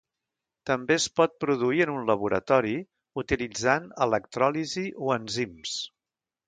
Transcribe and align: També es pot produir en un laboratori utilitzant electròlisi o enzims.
També 0.69 0.95
es 0.95 1.05
pot 1.19 1.35
produir 1.45 1.83
en 1.85 1.93
un 1.97 2.09
laboratori 2.11 2.73
utilitzant 3.25 3.87
electròlisi 4.09 4.89
o 5.09 5.17
enzims. 5.23 5.81